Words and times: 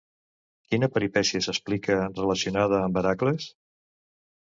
Quina 0.69 0.87
peripècia 0.93 1.41
s'explica, 1.47 1.97
relacionada 2.21 2.79
amb 2.87 2.99
Hèracles? 3.03 3.47